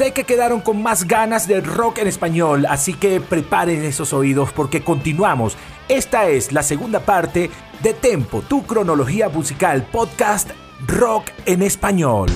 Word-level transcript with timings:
Sé 0.00 0.12
que 0.12 0.24
quedaron 0.24 0.62
con 0.62 0.82
más 0.82 1.06
ganas 1.06 1.46
del 1.46 1.62
rock 1.62 1.98
en 1.98 2.06
español, 2.06 2.64
así 2.70 2.94
que 2.94 3.20
preparen 3.20 3.84
esos 3.84 4.14
oídos 4.14 4.50
porque 4.50 4.82
continuamos. 4.82 5.58
Esta 5.90 6.26
es 6.26 6.52
la 6.52 6.62
segunda 6.62 7.00
parte 7.00 7.50
de 7.82 7.92
Tempo, 7.92 8.40
tu 8.40 8.62
cronología 8.62 9.28
musical 9.28 9.86
podcast 9.92 10.52
rock 10.86 11.28
en 11.44 11.60
español. 11.60 12.30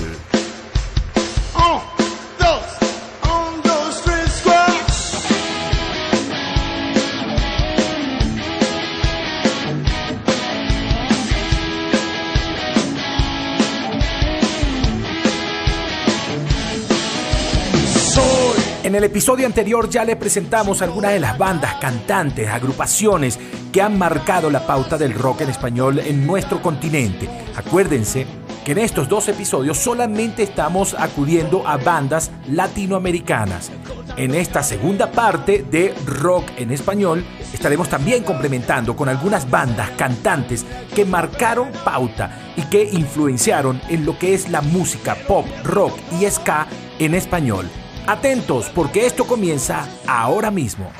En 18.95 18.99
el 18.99 19.11
episodio 19.11 19.45
anterior 19.45 19.89
ya 19.89 20.05
le 20.05 20.15
presentamos 20.15 20.81
algunas 20.81 21.11
de 21.11 21.19
las 21.19 21.37
bandas, 21.37 21.75
cantantes, 21.81 22.47
agrupaciones 22.47 23.37
que 23.73 23.81
han 23.81 23.97
marcado 23.97 24.49
la 24.49 24.65
pauta 24.65 24.97
del 24.97 25.13
rock 25.13 25.41
en 25.41 25.49
español 25.49 25.99
en 25.99 26.25
nuestro 26.25 26.61
continente. 26.61 27.27
Acuérdense 27.57 28.25
que 28.63 28.71
en 28.71 28.77
estos 28.77 29.09
dos 29.09 29.27
episodios 29.27 29.79
solamente 29.79 30.43
estamos 30.43 30.95
acudiendo 30.97 31.67
a 31.67 31.75
bandas 31.75 32.31
latinoamericanas. 32.47 33.69
En 34.15 34.33
esta 34.33 34.63
segunda 34.63 35.11
parte 35.11 35.65
de 35.69 35.93
rock 36.05 36.45
en 36.55 36.71
español 36.71 37.25
estaremos 37.51 37.89
también 37.89 38.23
complementando 38.23 38.95
con 38.95 39.09
algunas 39.09 39.51
bandas, 39.51 39.89
cantantes 39.97 40.65
que 40.95 41.03
marcaron 41.03 41.69
pauta 41.83 42.53
y 42.55 42.61
que 42.61 42.85
influenciaron 42.93 43.81
en 43.89 44.05
lo 44.05 44.17
que 44.17 44.33
es 44.33 44.49
la 44.49 44.61
música 44.61 45.17
pop, 45.27 45.45
rock 45.65 45.99
y 46.17 46.31
ska 46.31 46.65
en 46.97 47.13
español. 47.13 47.69
Atentos 48.07 48.69
porque 48.73 49.05
esto 49.05 49.25
comienza 49.25 49.87
ahora 50.07 50.51
mismo. 50.51 50.91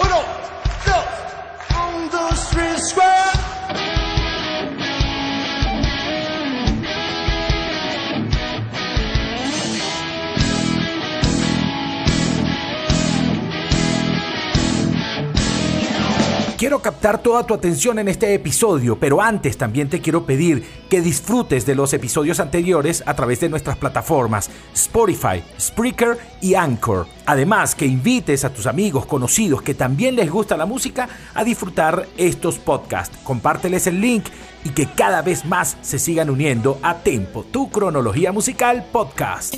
Quiero 16.58 16.80
captar 16.82 17.22
toda 17.22 17.46
tu 17.46 17.54
atención 17.54 18.00
en 18.00 18.08
este 18.08 18.34
episodio, 18.34 18.98
pero 18.98 19.22
antes 19.22 19.58
también 19.58 19.90
te 19.90 20.00
quiero 20.00 20.26
pedir 20.26 20.64
que 20.90 21.02
disfrutes 21.02 21.66
de 21.66 21.76
los 21.76 21.92
episodios 21.92 22.40
anteriores 22.40 23.04
a 23.06 23.14
través 23.14 23.42
de 23.42 23.50
nuestras 23.50 23.76
plataformas 23.76 24.50
Spotify, 24.74 25.44
Spreaker 25.60 26.18
y 26.42 26.56
Anchor. 26.56 27.08
Además, 27.26 27.76
que 27.76 27.86
invites 27.86 28.46
a 28.46 28.54
tus 28.54 28.68
amigos, 28.68 29.06
conocidos 29.06 29.64
que 29.64 29.74
también 29.74 30.16
les 30.16 30.32
gusta 30.32 30.56
la 30.56 30.66
música 30.66 31.10
a 31.34 31.44
disfrutar 31.44 32.08
estos 32.16 32.58
podcasts. 32.58 33.18
Compárteles 33.26 33.88
el 33.88 34.00
link 34.00 34.24
y 34.64 34.70
que 34.70 34.86
cada 34.86 35.22
vez 35.22 35.44
más 35.44 35.76
se 35.82 36.00
sigan 36.00 36.30
uniendo 36.30 36.80
a 36.82 37.00
Tempo, 37.00 37.44
tu 37.44 37.70
cronología 37.70 38.32
musical 38.32 38.86
podcast. 38.94 39.56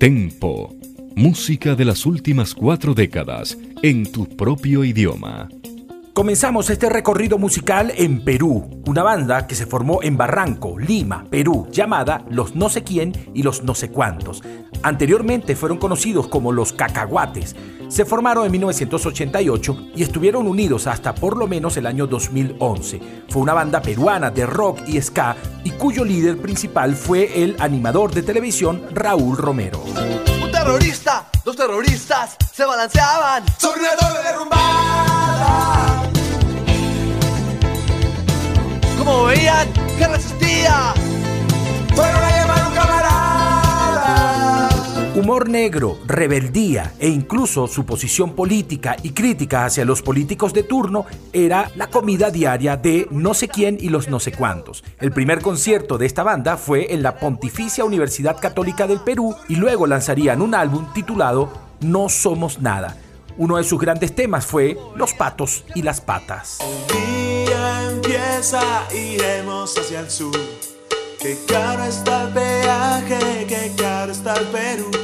Tempo 0.00 0.75
Música 1.18 1.74
de 1.74 1.86
las 1.86 2.04
últimas 2.04 2.52
cuatro 2.52 2.92
décadas 2.92 3.56
en 3.80 4.12
tu 4.12 4.28
propio 4.28 4.84
idioma. 4.84 5.48
Comenzamos 6.12 6.68
este 6.68 6.90
recorrido 6.90 7.38
musical 7.38 7.90
en 7.96 8.22
Perú, 8.22 8.82
una 8.84 9.02
banda 9.02 9.46
que 9.46 9.54
se 9.54 9.64
formó 9.64 10.02
en 10.02 10.18
Barranco, 10.18 10.78
Lima, 10.78 11.24
Perú, 11.30 11.68
llamada 11.72 12.22
Los 12.28 12.54
No 12.54 12.68
sé 12.68 12.84
quién 12.84 13.14
y 13.32 13.42
Los 13.42 13.62
No 13.62 13.74
sé 13.74 13.88
cuántos. 13.88 14.42
Anteriormente 14.82 15.56
fueron 15.56 15.78
conocidos 15.78 16.28
como 16.28 16.52
Los 16.52 16.74
Cacahuates. 16.74 17.56
Se 17.88 18.04
formaron 18.04 18.44
en 18.44 18.52
1988 18.52 19.92
y 19.96 20.02
estuvieron 20.02 20.46
unidos 20.46 20.86
hasta 20.86 21.14
por 21.14 21.38
lo 21.38 21.46
menos 21.46 21.78
el 21.78 21.86
año 21.86 22.06
2011. 22.06 23.00
Fue 23.30 23.40
una 23.40 23.54
banda 23.54 23.80
peruana 23.80 24.30
de 24.30 24.44
rock 24.44 24.80
y 24.86 25.00
ska 25.00 25.34
y 25.64 25.70
cuyo 25.70 26.04
líder 26.04 26.36
principal 26.36 26.94
fue 26.94 27.42
el 27.42 27.56
animador 27.58 28.12
de 28.12 28.22
televisión 28.22 28.82
Raúl 28.92 29.38
Romero 29.38 29.82
terrorista, 30.66 31.24
dos 31.44 31.54
terroristas 31.54 32.36
se 32.52 32.64
balanceaban 32.64 33.44
sobre 33.56 33.82
una 33.82 33.96
torre 33.96 34.22
derrumbada. 34.24 36.02
Como 38.98 39.26
veían 39.26 39.72
que 39.96 40.08
resistía, 40.08 40.92
fueron 41.94 42.35
Humor 45.26 45.48
negro, 45.48 45.98
rebeldía 46.06 46.92
e 47.00 47.08
incluso 47.08 47.66
su 47.66 47.84
posición 47.84 48.36
política 48.36 48.94
y 49.02 49.10
crítica 49.10 49.64
hacia 49.64 49.84
los 49.84 50.00
políticos 50.00 50.52
de 50.52 50.62
turno 50.62 51.04
era 51.32 51.68
la 51.74 51.88
comida 51.88 52.30
diaria 52.30 52.76
de 52.76 53.08
no 53.10 53.34
sé 53.34 53.48
quién 53.48 53.76
y 53.80 53.88
los 53.88 54.06
no 54.06 54.20
sé 54.20 54.30
cuántos. 54.30 54.84
El 55.00 55.10
primer 55.10 55.42
concierto 55.42 55.98
de 55.98 56.06
esta 56.06 56.22
banda 56.22 56.56
fue 56.56 56.94
en 56.94 57.02
la 57.02 57.16
Pontificia 57.16 57.84
Universidad 57.84 58.38
Católica 58.38 58.86
del 58.86 59.00
Perú 59.00 59.34
y 59.48 59.56
luego 59.56 59.88
lanzarían 59.88 60.42
un 60.42 60.54
álbum 60.54 60.92
titulado 60.94 61.52
No 61.80 62.08
Somos 62.08 62.60
Nada. 62.60 62.96
Uno 63.36 63.56
de 63.56 63.64
sus 63.64 63.80
grandes 63.80 64.14
temas 64.14 64.46
fue 64.46 64.78
Los 64.94 65.12
patos 65.12 65.64
y 65.74 65.82
las 65.82 66.00
patas. 66.00 66.58
Empieza, 67.90 68.62
iremos 68.94 69.76
hacia 69.76 69.98
el 69.98 70.08
sur. 70.08 70.38
Qué 71.20 71.36
caro 71.48 71.82
está 71.82 72.22
el 72.22 72.28
peaje, 72.28 73.46
qué 73.48 73.72
caro 73.76 74.12
está 74.12 74.34
el 74.34 74.46
Perú. 74.46 74.95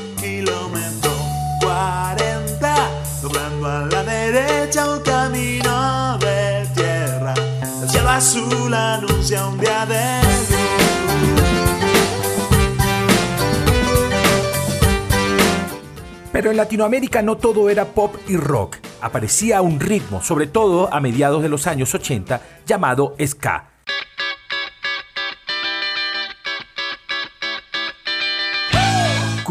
Doblando 3.22 3.66
a 3.69 3.87
la 3.87 4.03
derecha 4.03 4.91
un 4.91 5.00
camino 5.00 6.19
de 6.19 6.66
tierra. 6.75 7.34
El 7.83 7.88
cielo 7.88 8.09
azul 8.10 8.75
anuncia 8.75 9.47
un 9.47 9.59
día 9.60 9.87
de 9.87 10.22
Pero 16.32 16.50
en 16.50 16.56
Latinoamérica 16.56 17.22
no 17.22 17.37
todo 17.37 17.71
era 17.71 17.84
pop 17.84 18.16
y 18.27 18.37
rock. 18.37 18.78
Aparecía 19.00 19.62
un 19.62 19.78
ritmo, 19.78 20.22
sobre 20.22 20.49
todo 20.49 20.93
a 20.93 20.99
mediados 20.99 21.43
de 21.43 21.49
los 21.49 21.69
años 21.69 21.94
80, 21.94 22.41
llamado 22.66 23.15
ska 23.25 23.72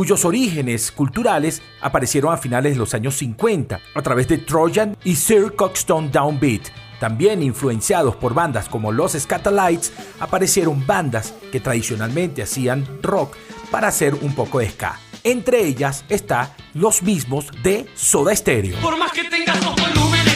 cuyos 0.02 0.26
orígenes 0.26 0.92
culturales 0.92 1.62
aparecieron 1.80 2.34
a 2.34 2.38
finales 2.38 2.74
de 2.74 2.80
los 2.80 2.96
años 2.96 3.16
50 3.18 3.80
a 3.94 4.02
través 4.02 4.28
de 4.28 4.40
Trojan 4.40 4.98
y 5.04 5.16
Sir 5.16 5.54
Coxstone 5.56 6.10
Downbeat. 6.10 6.70
También 7.00 7.44
influenciados 7.44 8.16
por 8.16 8.34
bandas 8.34 8.68
como 8.68 8.92
los 8.92 9.12
Scatalites, 9.12 9.94
aparecieron 10.20 10.88
bandas 10.88 11.36
que 11.52 11.60
tradicionalmente 11.60 12.42
hacían 12.42 12.84
rock 13.04 13.36
para 13.70 13.90
hacer 13.90 14.16
un 14.16 14.34
poco 14.34 14.58
de 14.58 14.72
ska. 14.72 15.00
Entre 15.24 15.68
ellas 15.68 16.04
está 16.10 16.56
los 16.74 17.04
mismos 17.04 17.52
de 17.62 17.86
Soda 17.94 18.36
Stereo. 18.36 18.80
Por 18.82 18.98
más 18.98 19.12
que 19.12 19.26
tengas 19.26 19.64
vueltas 19.64 20.31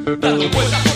por 0.00 0.18
tu 0.18 0.50
cuarto 0.50 0.89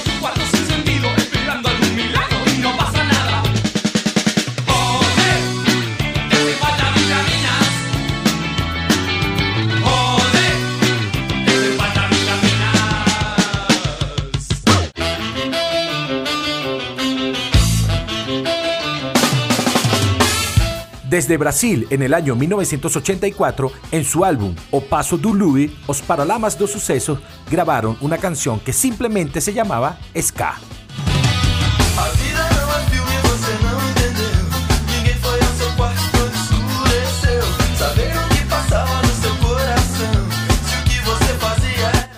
Desde 21.24 21.38
Brasil, 21.38 21.86
en 21.88 22.02
el 22.02 22.12
año 22.12 22.36
1984, 22.36 23.72
en 23.92 24.04
su 24.04 24.26
álbum 24.26 24.54
O 24.70 24.82
Paso 24.82 25.16
do 25.16 25.32
Louis, 25.32 25.72
Os 25.86 26.02
Paralamas 26.02 26.58
do 26.58 26.66
Suceso 26.68 27.16
grabaron 27.50 27.96
una 28.02 28.18
canción 28.18 28.60
que 28.60 28.74
simplemente 28.74 29.40
se 29.40 29.54
llamaba 29.54 29.96
Ska. 30.14 30.73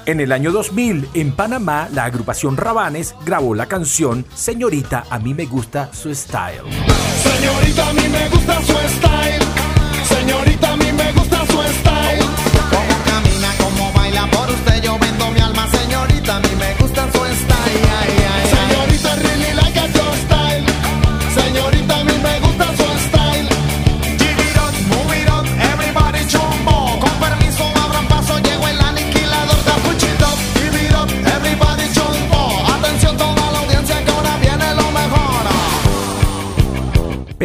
En 0.07 0.21
el 0.21 0.31
año 0.31 0.53
2000, 0.53 1.09
en 1.15 1.33
Panamá, 1.33 1.89
la 1.93 2.05
agrupación 2.05 2.57
Rabanes 2.57 3.17
grabó 3.25 3.57
la 3.57 3.67
canción 3.67 4.25
Señorita, 4.37 5.05
a 5.11 5.19
mí 5.19 5.35
me 5.35 5.47
gusta 5.47 5.93
su 5.93 6.15
style. 6.15 6.63
Señorita, 7.25 7.89
a 7.89 7.93
mí 7.93 8.09
me 8.09 8.29
gusta 8.29 8.63
su 8.63 8.73
style. 8.73 9.56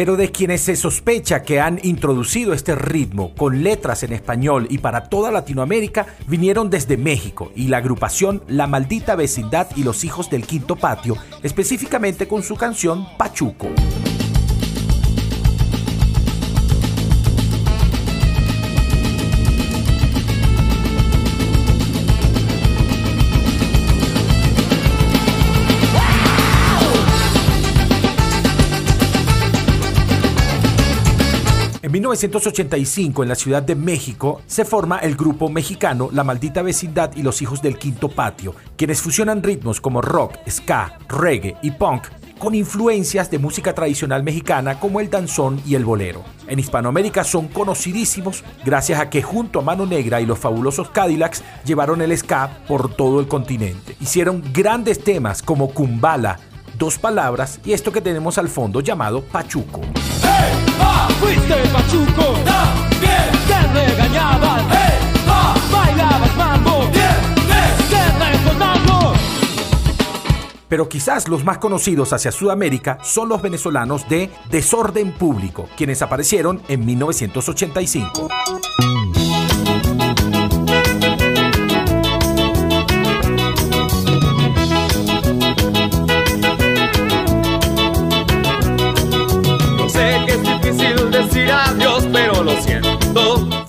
Pero 0.02 0.16
de 0.16 0.32
quienes 0.32 0.62
se 0.62 0.74
sospecha 0.74 1.44
que 1.44 1.60
han 1.60 1.78
introducido 1.84 2.54
este 2.54 2.74
ritmo 2.74 3.36
con 3.36 3.62
letras 3.62 4.02
en 4.02 4.12
español 4.12 4.66
y 4.68 4.78
para 4.78 5.04
toda 5.04 5.30
Latinoamérica 5.30 6.06
vinieron 6.26 6.70
desde 6.70 6.96
México 6.96 7.52
y 7.54 7.68
la 7.68 7.76
agrupación 7.76 8.42
La 8.48 8.66
Maldita 8.66 9.14
Vecindad 9.14 9.68
y 9.76 9.84
los 9.84 10.02
Hijos 10.02 10.28
del 10.28 10.44
Quinto 10.44 10.74
Patio, 10.74 11.16
específicamente 11.44 12.26
con 12.26 12.42
su 12.42 12.56
canción 12.56 13.06
Pachuco. 13.16 13.68
1985, 32.12 33.22
en 33.22 33.28
la 33.30 33.34
Ciudad 33.34 33.62
de 33.62 33.74
México, 33.74 34.42
se 34.46 34.66
forma 34.66 34.98
el 34.98 35.16
grupo 35.16 35.48
mexicano 35.48 36.10
La 36.12 36.24
Maldita 36.24 36.60
Vecindad 36.60 37.16
y 37.16 37.22
los 37.22 37.40
Hijos 37.40 37.62
del 37.62 37.78
Quinto 37.78 38.10
Patio, 38.10 38.54
quienes 38.76 39.00
fusionan 39.00 39.42
ritmos 39.42 39.80
como 39.80 40.02
rock, 40.02 40.34
ska, 40.46 40.98
reggae 41.08 41.56
y 41.62 41.70
punk 41.70 42.04
con 42.38 42.54
influencias 42.54 43.30
de 43.30 43.38
música 43.38 43.72
tradicional 43.72 44.22
mexicana 44.22 44.78
como 44.78 45.00
el 45.00 45.08
danzón 45.08 45.62
y 45.64 45.74
el 45.74 45.86
bolero. 45.86 46.22
En 46.48 46.58
Hispanoamérica 46.58 47.24
son 47.24 47.48
conocidísimos 47.48 48.44
gracias 48.62 49.00
a 49.00 49.08
que 49.08 49.22
junto 49.22 49.60
a 49.60 49.62
Mano 49.62 49.86
Negra 49.86 50.20
y 50.20 50.26
los 50.26 50.38
fabulosos 50.38 50.90
Cadillacs 50.90 51.42
llevaron 51.64 52.02
el 52.02 52.14
ska 52.18 52.58
por 52.68 52.94
todo 52.94 53.20
el 53.20 53.28
continente. 53.28 53.96
Hicieron 54.00 54.42
grandes 54.52 55.02
temas 55.02 55.40
como 55.40 55.72
Kumbala, 55.72 56.38
Dos 56.76 56.98
Palabras 56.98 57.58
y 57.64 57.72
esto 57.72 57.90
que 57.90 58.02
tenemos 58.02 58.36
al 58.36 58.48
fondo 58.48 58.80
llamado 58.80 59.22
Pachuco. 59.22 59.80
Fuiste 61.20 61.54
pachuco, 61.72 62.34
también. 62.44 63.30
Te 63.46 63.62
regañaban, 63.72 64.68
bailabas 65.72 66.36
mambo, 66.36 66.88
te 66.92 68.02
recordamos. 68.18 69.18
Pero 70.68 70.88
quizás 70.88 71.28
los 71.28 71.44
más 71.44 71.58
conocidos 71.58 72.12
hacia 72.12 72.32
Sudamérica 72.32 72.98
son 73.02 73.28
los 73.28 73.42
venezolanos 73.42 74.08
de 74.08 74.30
Desorden 74.50 75.12
Público, 75.12 75.68
quienes 75.76 76.00
aparecieron 76.02 76.62
en 76.68 76.86
1985. 76.86 78.28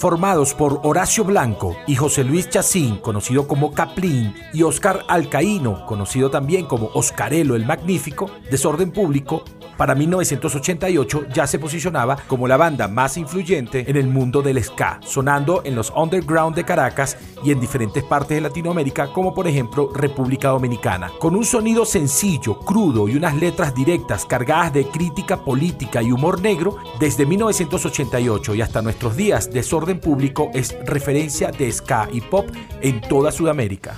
Formados 0.03 0.53
por 0.53 0.81
Horacio 0.83 1.23
Blanco 1.23 1.77
y 1.87 1.95
José 1.95 2.25
Luis 2.25 2.49
Chacín, 2.49 2.97
conocido 2.97 3.47
como 3.47 3.71
Caplín, 3.71 4.35
y 4.51 4.61
Oscar 4.61 5.05
Alcaíno, 5.07 5.85
conocido 5.85 6.29
también 6.29 6.65
como 6.65 6.89
Oscarelo 6.93 7.55
el 7.55 7.65
Magnífico, 7.65 8.29
Desorden 8.51 8.91
Público, 8.91 9.45
para 9.77 9.95
1988 9.95 11.25
ya 11.33 11.47
se 11.47 11.57
posicionaba 11.57 12.17
como 12.27 12.47
la 12.47 12.57
banda 12.57 12.87
más 12.87 13.17
influyente 13.17 13.89
en 13.89 13.97
el 13.97 14.07
mundo 14.07 14.41
del 14.41 14.63
ska, 14.63 14.99
sonando 15.03 15.61
en 15.65 15.75
los 15.75 15.91
underground 15.95 16.55
de 16.55 16.63
Caracas 16.63 17.17
y 17.43 17.51
en 17.51 17.59
diferentes 17.59 18.03
partes 18.03 18.37
de 18.37 18.41
Latinoamérica, 18.41 19.07
como 19.11 19.33
por 19.33 19.47
ejemplo 19.47 19.91
República 19.93 20.49
Dominicana. 20.49 21.11
Con 21.19 21.35
un 21.35 21.43
sonido 21.43 21.85
sencillo, 21.85 22.59
crudo 22.59 23.07
y 23.09 23.15
unas 23.15 23.35
letras 23.35 23.73
directas 23.73 24.25
cargadas 24.25 24.73
de 24.73 24.85
crítica 24.85 25.43
política 25.43 26.01
y 26.03 26.11
humor 26.11 26.41
negro, 26.41 26.77
desde 26.99 27.25
1988 27.25 28.55
y 28.55 28.61
hasta 28.61 28.81
nuestros 28.81 29.17
días, 29.17 29.51
Desorden 29.51 29.92
Público 29.99 30.51
es 30.53 30.75
referencia 30.85 31.51
de 31.51 31.71
ska 31.71 32.07
y 32.11 32.21
pop 32.21 32.47
en 32.81 33.01
toda 33.01 33.31
Sudamérica. 33.31 33.97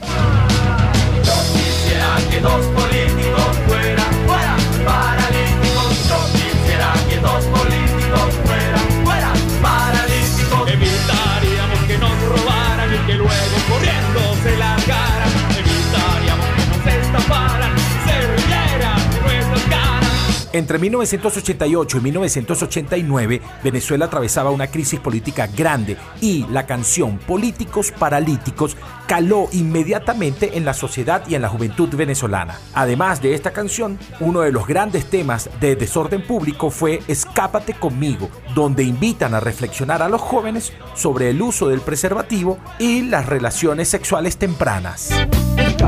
Entre 20.56 20.80
1988 20.80 21.98
y 21.98 22.02
1989, 22.02 23.42
Venezuela 23.62 24.06
atravesaba 24.06 24.52
una 24.52 24.68
crisis 24.68 25.02
política 25.02 25.48
grande 25.48 25.98
y 26.22 26.46
la 26.48 26.66
canción 26.66 27.18
Políticos 27.18 27.92
Paralíticos 27.92 28.78
caló 29.06 29.50
inmediatamente 29.52 30.58
en 30.58 30.64
la 30.64 30.74
sociedad 30.74 31.24
y 31.28 31.36
en 31.36 31.42
la 31.42 31.50
juventud 31.50 31.94
venezolana. 31.94 32.58
Además 32.74 33.22
de 33.22 33.34
esta 33.34 33.52
canción, 33.52 34.00
uno 34.22 34.42
de 34.42 34.54
los 34.54 34.66
grandes 34.66 35.10
temas 35.10 35.50
de 35.60 35.76
desorden 35.76 36.22
público 36.22 36.70
fue 36.70 37.02
Escápate 37.10 37.74
conmigo, 37.74 38.30
donde 38.54 38.84
invitan 38.84 39.34
a 39.34 39.42
reflexionar 39.42 40.02
a 40.02 40.08
los 40.08 40.22
jóvenes 40.22 40.72
sobre 40.94 41.32
el 41.32 41.42
uso 41.42 41.68
del 41.68 41.82
preservativo 41.82 42.60
y 42.80 43.02
las 43.02 43.26
relaciones 43.26 43.90
sexuales 43.90 44.38
tempranas. 44.38 45.10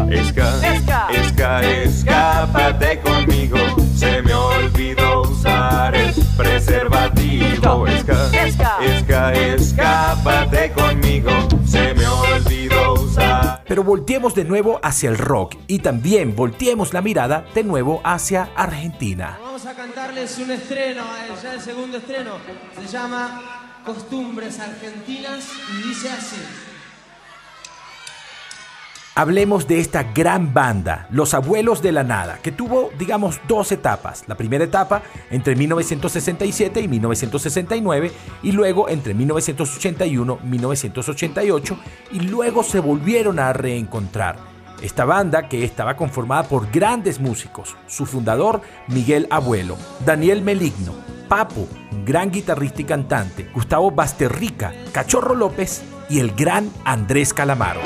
Esca, 0.09 1.07
esca, 1.13 1.61
escápate 1.63 2.99
conmigo. 2.99 3.57
Se 4.67 4.73
me 4.73 4.83
olvidó 4.83 5.21
usar 5.21 5.95
el 5.95 6.13
preservativo. 6.35 7.87
Esca, 7.87 8.83
esca, 8.83 9.33
escápate 9.33 10.73
conmigo. 10.73 11.31
Se 11.65 11.93
me 11.93 12.05
olvidó 12.05 12.93
usar. 12.95 13.63
Pero 13.65 13.83
volteemos 13.83 14.35
de 14.35 14.43
nuevo 14.43 14.79
hacia 14.83 15.09
el 15.09 15.17
rock 15.17 15.55
y 15.67 15.79
también 15.79 16.35
volteemos 16.35 16.93
la 16.93 17.01
mirada 17.01 17.45
de 17.55 17.63
nuevo 17.63 18.01
hacia 18.03 18.49
Argentina. 18.57 19.37
Vamos 19.41 19.65
a 19.65 19.73
cantarles 19.73 20.37
un 20.37 20.51
estreno, 20.51 21.03
eh, 21.03 21.31
ya 21.41 21.53
el 21.53 21.61
segundo 21.61 21.97
estreno. 21.99 22.31
Se 22.77 22.87
llama 22.87 23.81
Costumbres 23.85 24.59
Argentinas 24.59 25.47
y 25.71 25.87
dice 25.87 26.09
así. 26.09 26.66
Hablemos 29.17 29.67
de 29.67 29.79
esta 29.79 30.03
gran 30.03 30.53
banda, 30.53 31.07
Los 31.09 31.33
Abuelos 31.33 31.81
de 31.81 31.91
la 31.91 32.03
Nada, 32.03 32.37
que 32.43 32.51
tuvo, 32.51 32.91
digamos, 32.99 33.41
dos 33.47 33.71
etapas. 33.71 34.23
La 34.27 34.37
primera 34.37 34.63
etapa 34.63 35.01
entre 35.31 35.55
1967 35.55 36.81
y 36.81 36.87
1969 36.87 38.11
y 38.43 38.51
luego 38.51 38.87
entre 38.89 39.15
1981 39.15 40.39
y 40.43 40.45
1988 40.45 41.79
y 42.11 42.19
luego 42.19 42.61
se 42.61 42.79
volvieron 42.79 43.39
a 43.39 43.53
reencontrar. 43.53 44.35
Esta 44.83 45.03
banda 45.03 45.49
que 45.49 45.63
estaba 45.63 45.97
conformada 45.97 46.43
por 46.43 46.69
grandes 46.69 47.19
músicos, 47.19 47.75
su 47.87 48.05
fundador 48.05 48.61
Miguel 48.87 49.25
Abuelo, 49.31 49.77
Daniel 50.05 50.43
Meligno, 50.43 50.93
Papo, 51.27 51.67
gran 52.05 52.29
guitarrista 52.29 52.83
y 52.83 52.85
cantante, 52.85 53.49
Gustavo 53.51 53.89
Basterrica, 53.89 54.75
Cachorro 54.91 55.33
López 55.33 55.81
y 56.07 56.19
el 56.19 56.35
gran 56.35 56.69
Andrés 56.85 57.33
Calamaro. 57.33 57.81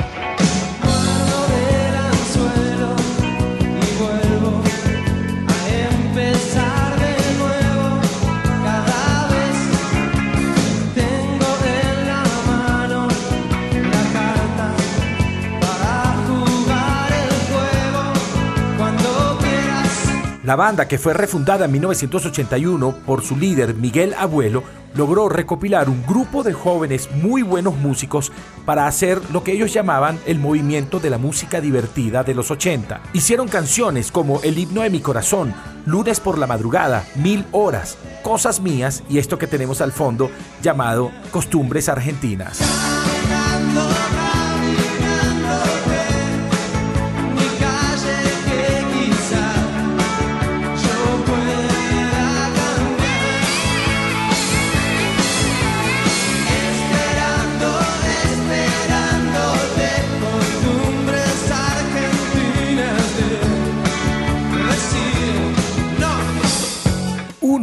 La 20.44 20.56
banda, 20.56 20.88
que 20.88 20.98
fue 20.98 21.14
refundada 21.14 21.66
en 21.66 21.72
1981 21.72 22.96
por 23.06 23.22
su 23.22 23.36
líder 23.36 23.74
Miguel 23.74 24.12
Abuelo, 24.18 24.64
logró 24.94 25.28
recopilar 25.28 25.88
un 25.88 26.04
grupo 26.04 26.42
de 26.42 26.52
jóvenes 26.52 27.08
muy 27.12 27.42
buenos 27.42 27.76
músicos 27.76 28.32
para 28.66 28.88
hacer 28.88 29.20
lo 29.30 29.44
que 29.44 29.52
ellos 29.52 29.72
llamaban 29.72 30.18
el 30.26 30.40
movimiento 30.40 30.98
de 30.98 31.10
la 31.10 31.18
música 31.18 31.60
divertida 31.60 32.24
de 32.24 32.34
los 32.34 32.50
80. 32.50 33.00
Hicieron 33.12 33.46
canciones 33.46 34.10
como 34.10 34.40
El 34.42 34.58
himno 34.58 34.82
de 34.82 34.90
mi 34.90 35.00
corazón, 35.00 35.54
Lunes 35.86 36.18
por 36.18 36.38
la 36.38 36.48
madrugada, 36.48 37.04
Mil 37.14 37.46
horas, 37.52 37.96
Cosas 38.22 38.60
mías 38.60 39.04
y 39.08 39.18
esto 39.18 39.38
que 39.38 39.46
tenemos 39.46 39.80
al 39.80 39.92
fondo 39.92 40.28
llamado 40.60 41.12
Costumbres 41.30 41.88
argentinas. 41.88 42.58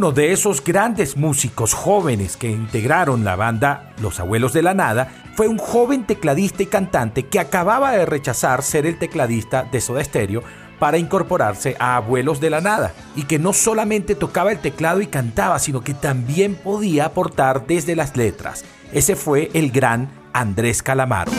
Uno 0.00 0.12
de 0.12 0.32
esos 0.32 0.64
grandes 0.64 1.18
músicos 1.18 1.74
jóvenes 1.74 2.38
que 2.38 2.48
integraron 2.48 3.22
la 3.22 3.36
banda 3.36 3.92
Los 4.00 4.18
Abuelos 4.18 4.54
de 4.54 4.62
la 4.62 4.72
Nada 4.72 5.12
fue 5.34 5.46
un 5.46 5.58
joven 5.58 6.06
tecladista 6.06 6.62
y 6.62 6.66
cantante 6.66 7.26
que 7.26 7.38
acababa 7.38 7.92
de 7.92 8.06
rechazar 8.06 8.62
ser 8.62 8.86
el 8.86 8.98
tecladista 8.98 9.64
de 9.64 9.78
Soda 9.82 10.02
Stereo 10.02 10.42
para 10.78 10.96
incorporarse 10.96 11.76
a 11.78 11.96
Abuelos 11.96 12.40
de 12.40 12.48
la 12.48 12.62
Nada 12.62 12.94
y 13.14 13.24
que 13.24 13.38
no 13.38 13.52
solamente 13.52 14.14
tocaba 14.14 14.52
el 14.52 14.60
teclado 14.60 15.02
y 15.02 15.06
cantaba, 15.06 15.58
sino 15.58 15.82
que 15.82 15.92
también 15.92 16.54
podía 16.54 17.04
aportar 17.04 17.66
desde 17.66 17.94
las 17.94 18.16
letras. 18.16 18.64
Ese 18.94 19.16
fue 19.16 19.50
el 19.52 19.70
gran 19.70 20.08
Andrés 20.32 20.82
Calamaro. 20.82 21.30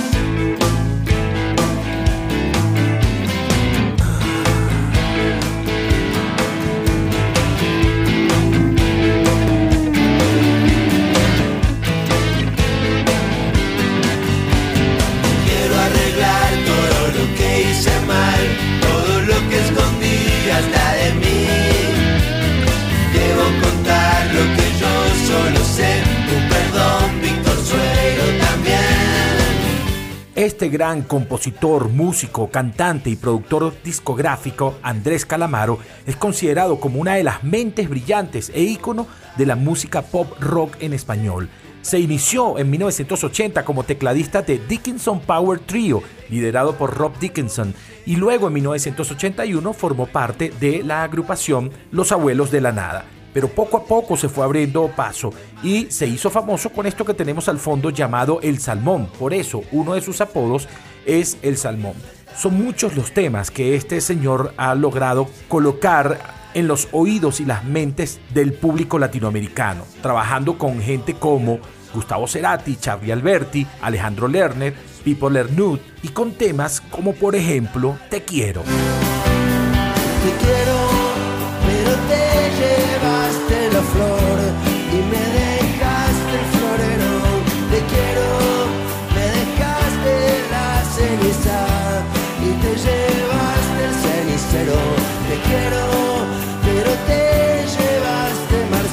Este 30.41 30.69
gran 30.69 31.03
compositor, 31.03 31.89
músico, 31.89 32.50
cantante 32.50 33.12
y 33.12 33.15
productor 33.15 33.75
discográfico, 33.83 34.74
Andrés 34.81 35.24
Calamaro, 35.24 35.77
es 36.07 36.15
considerado 36.15 36.79
como 36.79 37.00
una 37.00 37.13
de 37.13 37.24
las 37.24 37.43
mentes 37.43 37.88
brillantes 37.88 38.51
e 38.55 38.63
ícono 38.63 39.05
de 39.38 39.45
la 39.45 39.55
música 39.55 40.01
pop 40.01 40.33
rock 40.39 40.77
en 40.79 40.93
español. 40.93 41.48
Se 41.83 42.00
inició 42.00 42.57
en 42.57 42.71
1980 42.71 43.63
como 43.63 43.83
tecladista 43.83 44.41
de 44.41 44.57
Dickinson 44.57 45.19
Power 45.19 45.60
Trio, 45.60 46.01
liderado 46.31 46.75
por 46.75 46.98
Rob 46.98 47.19
Dickinson, 47.19 47.75
y 48.07 48.15
luego 48.15 48.48
en 48.48 48.53
1981 48.53 49.74
formó 49.74 50.07
parte 50.07 50.51
de 50.60 50.81
la 50.81 51.03
agrupación 51.03 51.69
Los 51.91 52.12
Abuelos 52.12 52.50
de 52.50 52.62
la 52.62 52.71
Nada. 52.71 53.05
Pero 53.34 53.48
poco 53.48 53.78
a 53.78 53.86
poco 53.86 54.18
se 54.18 54.30
fue 54.30 54.44
abriendo 54.44 54.90
paso 54.96 55.32
y 55.64 55.88
se 55.90 56.08
hizo 56.08 56.30
famoso 56.30 56.70
con 56.70 56.86
esto 56.86 57.06
que 57.06 57.14
tenemos 57.14 57.48
al 57.48 57.60
fondo 57.60 57.90
llamado 57.90 58.40
El 58.42 58.60
Salmón. 58.60 59.08
Por 59.18 59.34
eso 59.34 59.64
uno 59.72 59.94
de 59.94 60.02
sus 60.02 60.22
apodos 60.22 60.68
es 61.06 61.38
El 61.42 61.58
Salmón. 61.58 61.94
Son 62.36 62.54
muchos 62.54 62.96
los 62.96 63.12
temas 63.12 63.52
que 63.52 63.76
este 63.76 64.02
señor 64.02 64.54
ha 64.58 64.74
logrado 64.76 65.28
colocar 65.48 66.20
en 66.54 66.68
los 66.68 66.90
oídos 66.92 67.40
y 67.40 67.46
las 67.46 67.64
mentes 67.64 68.20
del 68.34 68.54
público 68.54 69.00
latinoamericano, 69.00 69.86
trabajando 70.02 70.58
con 70.58 70.82
gente 70.82 71.14
como 71.14 71.60
Gustavo 71.94 72.28
Cerati, 72.28 72.78
Charlie 72.78 73.12
Alberti, 73.12 73.66
Alejandro 73.82 74.28
Lerner, 74.28 74.74
Pipo 75.04 75.30
Lernut 75.30 75.82
y 76.04 76.10
con 76.10 76.34
temas 76.34 76.82
como 76.82 77.14
por 77.14 77.36
ejemplo 77.36 77.98
Te 78.10 78.24
quiero. 78.24 78.62
Te 78.62 80.46
quiero, 80.46 81.00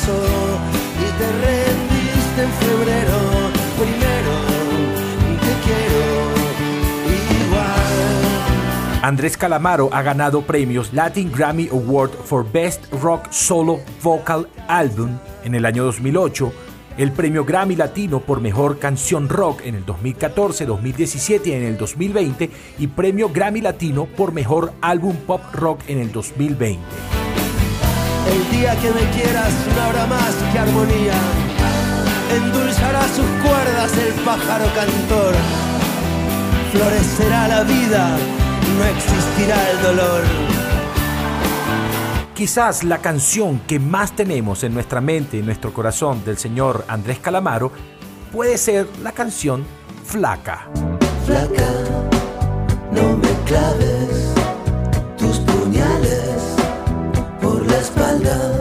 y 0.08 1.08
te 1.18 1.28
rendiste 1.46 2.42
en 2.42 2.50
febrero. 2.52 3.16
Primero, 3.78 4.32
te 5.40 5.52
quiero 5.64 6.02
igual. 7.46 9.02
Andrés 9.02 9.36
Calamaro 9.36 9.88
ha 9.92 10.02
ganado 10.02 10.42
premios 10.42 10.92
Latin 10.92 11.30
Grammy 11.32 11.68
Award 11.68 12.10
for 12.10 12.50
Best 12.50 12.92
Rock 13.00 13.30
Solo 13.30 13.80
Vocal 14.02 14.48
Album 14.66 15.18
en 15.44 15.54
el 15.54 15.64
año 15.64 15.84
2008, 15.84 16.52
el 16.98 17.12
premio 17.12 17.44
Grammy 17.44 17.76
Latino 17.76 18.20
por 18.20 18.40
Mejor 18.40 18.78
Canción 18.78 19.28
Rock 19.28 19.62
en 19.64 19.76
el 19.76 19.84
2014, 19.86 20.66
2017 20.66 21.48
y 21.48 21.52
en 21.52 21.62
el 21.64 21.78
2020 21.78 22.50
y 22.78 22.86
premio 22.88 23.30
Grammy 23.32 23.60
Latino 23.60 24.06
por 24.06 24.32
Mejor 24.32 24.72
Álbum 24.80 25.16
Pop 25.26 25.42
Rock 25.54 25.82
en 25.88 26.00
el 26.00 26.10
2020. 26.12 27.17
El 28.28 28.50
día 28.50 28.76
que 28.80 28.90
me 28.90 29.11
quieras 29.11 29.52
no 29.75 29.82
habrá 29.82 30.06
más 30.06 30.35
que 30.52 30.58
armonía. 30.58 31.14
Endulzará 32.37 33.02
sus 33.08 33.26
cuerdas 33.42 33.92
el 33.97 34.12
pájaro 34.23 34.66
cantor. 34.75 35.35
Florecerá 36.73 37.49
la 37.49 37.62
vida, 37.62 38.18
no 38.76 38.85
existirá 38.85 39.70
el 39.70 39.82
dolor. 39.82 40.23
Quizás 42.35 42.85
la 42.85 42.99
canción 42.99 43.61
que 43.66 43.80
más 43.80 44.14
tenemos 44.14 44.62
en 44.62 44.75
nuestra 44.75 45.00
mente 45.00 45.38
y 45.38 45.40
en 45.40 45.47
nuestro 45.47 45.73
corazón 45.73 46.23
del 46.25 46.37
señor 46.37 46.85
Andrés 46.87 47.18
Calamaro 47.20 47.73
puede 48.30 48.58
ser 48.58 48.87
la 49.02 49.12
canción 49.12 49.64
Flaca. 50.04 50.68
Flaca, 51.26 51.68
no 52.92 53.16
me 53.16 53.28
claves 53.47 54.27
la 58.28 58.57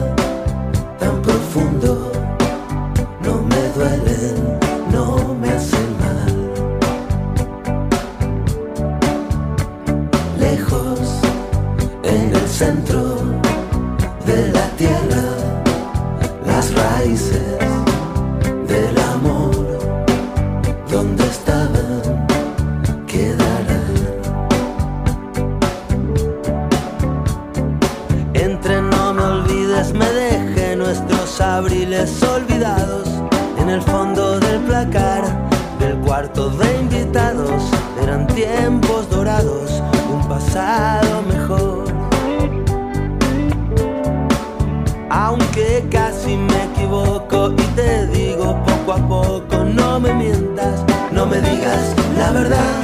la 52.28 52.34
verdad, 52.34 52.82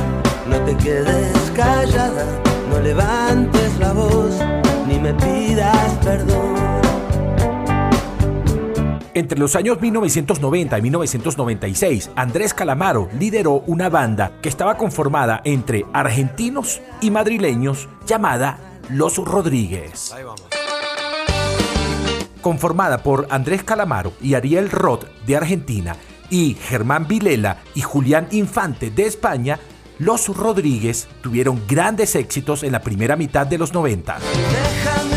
no 0.48 0.58
te 0.62 0.78
quedes 0.78 1.52
callada, 1.54 2.26
no 2.70 2.80
levantes 2.80 3.78
la 3.78 3.92
voz, 3.92 4.40
ni 4.88 4.98
me 5.00 5.14
pidas 5.14 5.98
perdón. 6.02 6.54
Entre 9.14 9.38
los 9.38 9.56
años 9.58 9.82
1990 9.82 10.78
y 10.78 10.82
1996, 10.82 12.12
Andrés 12.16 12.54
Calamaro 12.54 13.10
lideró 13.20 13.64
una 13.68 13.90
banda 13.90 14.32
que 14.42 14.48
estaba 14.48 14.78
conformada 14.78 15.42
entre 15.44 15.86
argentinos 15.92 16.82
y 17.02 17.12
madrileños 17.12 17.90
llamada 18.08 18.80
Los 18.90 19.18
Rodríguez. 19.18 20.16
Conformada 22.42 23.04
por 23.04 23.28
Andrés 23.30 23.64
Calamaro 23.64 24.14
y 24.22 24.36
Ariel 24.36 24.72
Roth 24.72 25.06
de 25.28 25.36
Argentina 25.38 25.96
y 26.30 26.56
Germán 26.56 27.08
Vilela 27.08 27.58
y 27.76 27.82
Julián 27.82 28.28
Infante 28.32 28.90
de 28.90 29.06
España, 29.06 29.60
Los 30.00 30.28
Rodríguez 30.28 31.08
tuvieron 31.22 31.62
grandes 31.68 32.16
éxitos 32.16 32.64
en 32.64 32.72
la 32.72 32.82
primera 32.82 33.16
mitad 33.16 33.46
de 33.48 33.58
los 33.58 33.74
90. 33.74 34.18
Déjame 34.20 35.13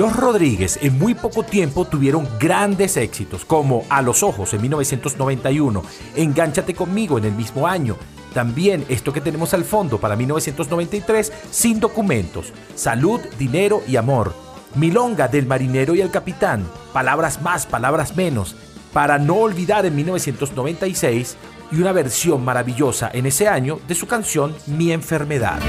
Los 0.00 0.16
Rodríguez 0.16 0.78
en 0.80 0.98
muy 0.98 1.12
poco 1.12 1.42
tiempo 1.42 1.84
tuvieron 1.84 2.26
grandes 2.38 2.96
éxitos 2.96 3.44
como 3.44 3.84
A 3.90 4.00
los 4.00 4.22
Ojos 4.22 4.54
en 4.54 4.62
1991, 4.62 5.82
Engánchate 6.16 6.72
conmigo 6.72 7.18
en 7.18 7.26
el 7.26 7.32
mismo 7.32 7.66
año, 7.66 7.98
también 8.32 8.86
esto 8.88 9.12
que 9.12 9.20
tenemos 9.20 9.52
al 9.52 9.62
fondo 9.62 10.00
para 10.00 10.16
1993, 10.16 11.30
Sin 11.50 11.80
documentos, 11.80 12.54
Salud, 12.74 13.20
Dinero 13.38 13.82
y 13.86 13.96
Amor, 13.96 14.34
Milonga 14.74 15.28
del 15.28 15.44
Marinero 15.44 15.94
y 15.94 16.00
el 16.00 16.10
Capitán, 16.10 16.66
Palabras 16.94 17.42
más, 17.42 17.66
Palabras 17.66 18.16
menos, 18.16 18.56
para 18.94 19.18
no 19.18 19.34
olvidar 19.34 19.84
en 19.84 19.96
1996 19.96 21.36
y 21.72 21.76
una 21.78 21.92
versión 21.92 22.42
maravillosa 22.42 23.10
en 23.12 23.26
ese 23.26 23.48
año 23.48 23.78
de 23.86 23.94
su 23.94 24.06
canción 24.06 24.56
Mi 24.66 24.92
enfermedad. 24.92 25.60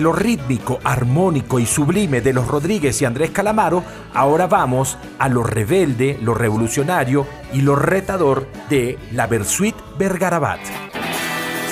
Lo 0.00 0.12
rítmico, 0.14 0.80
armónico 0.82 1.58
y 1.58 1.66
sublime 1.66 2.22
de 2.22 2.32
los 2.32 2.48
Rodríguez 2.48 3.02
y 3.02 3.04
Andrés 3.04 3.32
Calamaro, 3.32 3.84
ahora 4.14 4.46
vamos 4.46 4.96
a 5.18 5.28
lo 5.28 5.42
rebelde, 5.42 6.18
lo 6.22 6.32
revolucionario 6.32 7.26
y 7.52 7.60
lo 7.60 7.76
retador 7.76 8.46
de 8.70 8.98
la 9.12 9.26
Versuit 9.26 9.76
Vergarabat. 9.98 10.60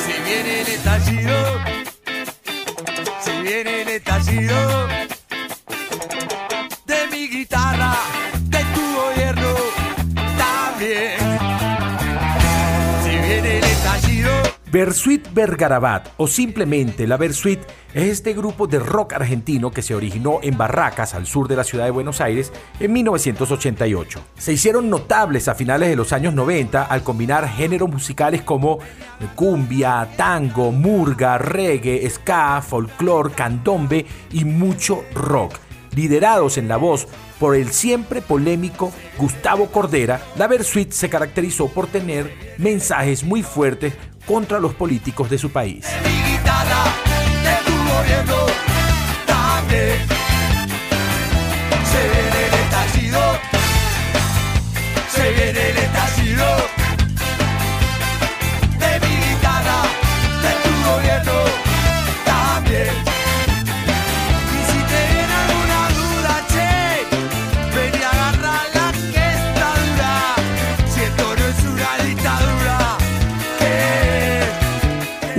Si 0.04 0.12
viene 0.26 0.60
el 0.60 0.66
si 3.22 3.42
viene 3.42 3.82
el 3.82 4.77
Versuit 14.70 15.26
Vergarabat 15.32 16.10
o 16.18 16.26
simplemente 16.26 17.06
la 17.06 17.16
Versuit 17.16 17.58
es 17.94 18.04
este 18.04 18.34
grupo 18.34 18.66
de 18.66 18.78
rock 18.78 19.14
argentino 19.14 19.70
que 19.70 19.80
se 19.80 19.94
originó 19.94 20.40
en 20.42 20.58
Barracas, 20.58 21.14
al 21.14 21.26
sur 21.26 21.48
de 21.48 21.56
la 21.56 21.64
ciudad 21.64 21.86
de 21.86 21.90
Buenos 21.90 22.20
Aires, 22.20 22.52
en 22.78 22.92
1988. 22.92 24.20
Se 24.36 24.52
hicieron 24.52 24.90
notables 24.90 25.48
a 25.48 25.54
finales 25.54 25.88
de 25.88 25.96
los 25.96 26.12
años 26.12 26.34
90 26.34 26.84
al 26.84 27.02
combinar 27.02 27.48
géneros 27.48 27.88
musicales 27.88 28.42
como 28.42 28.78
cumbia, 29.34 30.06
tango, 30.18 30.70
murga, 30.70 31.38
reggae, 31.38 32.08
ska, 32.10 32.60
folclore, 32.60 33.32
candombe 33.32 34.04
y 34.32 34.44
mucho 34.44 35.02
rock. 35.14 35.54
Liderados 35.94 36.58
en 36.58 36.68
la 36.68 36.76
voz 36.76 37.08
por 37.40 37.56
el 37.56 37.70
siempre 37.70 38.20
polémico 38.20 38.92
Gustavo 39.16 39.66
Cordera, 39.66 40.20
la 40.36 40.46
Versuit 40.46 40.92
se 40.92 41.08
caracterizó 41.08 41.68
por 41.68 41.86
tener 41.86 42.32
mensajes 42.58 43.24
muy 43.24 43.42
fuertes 43.42 43.94
contra 44.28 44.60
los 44.60 44.74
políticos 44.74 45.30
de 45.30 45.38
su 45.38 45.50
país. 45.50 45.86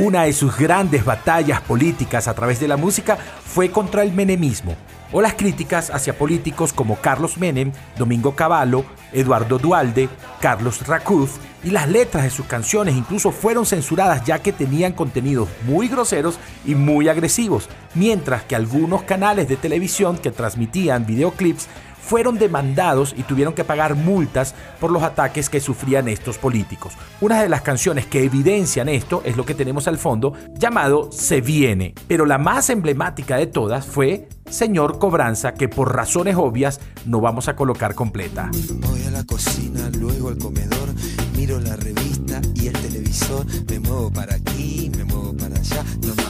Una 0.10 0.24
de 0.24 0.34
sus 0.34 0.58
grandes 0.58 1.06
batallas 1.06 1.62
políticas 1.62 2.28
a 2.28 2.34
través 2.34 2.60
de 2.60 2.68
la 2.68 2.78
música 2.78 3.16
fue 3.46 3.70
contra 3.70 4.02
el 4.02 4.12
menemismo, 4.12 4.76
o 5.12 5.22
las 5.22 5.36
críticas 5.36 5.92
hacia 5.92 6.18
políticos 6.18 6.74
como 6.74 6.96
Carlos 6.96 7.38
Menem, 7.38 7.72
Domingo 7.96 8.36
Cavallo, 8.36 8.86
Eduardo 9.14 9.60
Dualde, 9.60 10.10
Carlos 10.42 10.88
Racuz, 10.88 11.34
y 11.64 11.70
las 11.70 11.88
letras 11.88 12.24
de 12.24 12.32
sus 12.32 12.48
canciones 12.48 12.96
incluso 12.96 13.32
fueron 13.32 13.68
censuradas 13.68 14.26
ya 14.26 14.40
que 14.40 14.52
tenían 14.52 14.94
contenidos 14.94 15.48
muy 15.68 15.88
groseros 15.88 16.40
y 16.66 16.74
muy 16.74 17.08
agresivos, 17.08 17.70
mientras 17.94 18.42
que 18.42 18.56
algunos 18.56 19.04
canales 19.04 19.48
de 19.48 19.58
televisión 19.58 20.18
que 20.18 20.32
transmitían 20.32 21.06
videoclips 21.06 21.68
fueron 22.10 22.40
demandados 22.40 23.14
y 23.16 23.22
tuvieron 23.22 23.54
que 23.54 23.64
pagar 23.64 23.94
multas 23.94 24.56
por 24.80 24.90
los 24.90 25.04
ataques 25.04 25.48
que 25.48 25.60
sufrían 25.60 26.08
estos 26.08 26.40
políticos. 26.40 26.94
Una 27.22 27.40
de 27.40 27.50
las 27.50 27.62
canciones 27.62 28.08
que 28.08 28.24
evidencian 28.24 28.90
esto 28.90 29.22
es 29.26 29.38
lo 29.38 29.46
que 29.46 29.54
tenemos 29.54 29.88
al 29.88 30.00
fondo, 30.00 30.34
llamado 30.56 31.12
Se 31.12 31.40
viene, 31.40 31.94
pero 32.08 32.26
la 32.26 32.40
más 32.40 32.72
emblemática 32.72 33.38
de 33.38 33.46
todas 33.46 33.86
fue 33.86 34.28
Señor 34.50 34.98
Cobranza, 34.98 35.54
que 35.54 35.70
por 35.70 35.96
razones 35.96 36.36
obvias 36.36 36.80
no 37.06 37.22
vamos 37.22 37.48
a 37.48 37.56
colocar 37.56 37.94
completa. 37.94 38.50
Voy 38.80 39.04
a 39.04 39.12
la 39.12 39.24
cocina, 39.24 39.92
luego 40.00 40.30
al 40.30 40.40
comedor, 40.40 40.90
miro 41.38 41.60
la 41.60 41.76
revista 41.76 42.42
y 42.56 42.68
el 42.70 42.74
televisor, 42.74 43.46
me 43.70 43.80
muevo 43.82 44.12
para 44.12 44.34
aquí, 44.34 44.92
me 44.98 45.04
muevo 45.04 45.38
para 45.38 45.56
allá, 45.56 45.84
no 46.02 46.29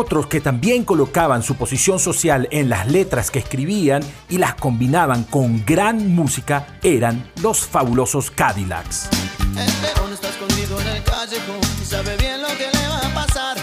Otros 0.00 0.28
que 0.28 0.40
también 0.40 0.84
colocaban 0.84 1.42
su 1.42 1.56
posición 1.56 1.98
social 1.98 2.46
en 2.52 2.68
las 2.68 2.86
letras 2.86 3.32
que 3.32 3.40
escribían 3.40 4.00
y 4.28 4.38
las 4.38 4.54
combinaban 4.54 5.24
con 5.24 5.64
gran 5.66 6.14
música 6.14 6.78
eran 6.84 7.28
los 7.42 7.66
fabulosos 7.66 8.30
Cadillacs. 8.30 9.08
El 9.56 10.12
está 10.12 10.28
escondido 10.28 10.80
en 10.82 10.86
el 10.86 11.02
callejón 11.02 11.58
y 11.82 11.84
sabe 11.84 12.16
bien 12.18 12.40
lo 12.40 12.46
que 12.46 12.68
le 12.72 12.88
va 12.88 12.98
a 12.98 13.12
pasar. 13.12 13.56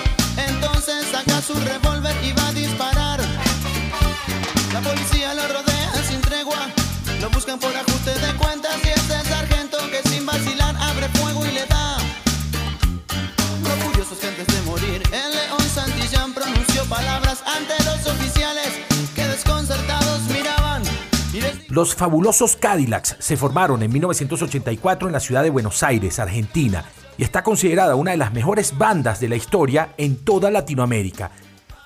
Entonces 0.50 1.06
saca 1.10 1.41
su 1.41 1.54
revólver 1.54 2.13
y 2.21 2.34
va 2.34 2.50
a 2.50 2.52
disparar. 2.52 3.21
La 4.74 4.82
policía 4.82 5.34
lo 5.36 5.48
rodea 5.48 6.04
sin 6.06 6.19
tregua. 6.19 6.67
Lo 7.21 7.30
buscan 7.30 7.58
por 7.58 7.74
ajuste 7.74 8.12
de 8.13 8.34
cuentas 8.36 8.76
y 8.84 8.89
es 8.89 9.10
el 9.10 9.24
Los 21.75 21.93
fabulosos 21.93 22.55
Cadillacs 22.55 23.17
se 23.19 23.35
formaron 23.35 23.83
en 23.83 23.91
1984 23.91 25.09
en 25.09 25.11
la 25.11 25.19
ciudad 25.19 25.43
de 25.43 25.49
Buenos 25.49 25.83
Aires, 25.83 26.19
Argentina, 26.19 26.85
y 27.17 27.23
está 27.23 27.43
considerada 27.43 27.95
una 27.95 28.11
de 28.11 28.17
las 28.17 28.31
mejores 28.31 28.77
bandas 28.77 29.19
de 29.19 29.27
la 29.27 29.35
historia 29.35 29.89
en 29.97 30.15
toda 30.23 30.49
Latinoamérica. 30.51 31.31